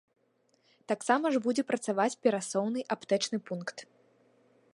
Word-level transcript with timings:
Тамсама 0.91 1.27
ж 1.35 1.43
будзе 1.47 1.63
працаваць 1.71 2.17
перасоўны 2.25 2.79
аптэчны 2.97 3.37
пункт. 3.53 3.77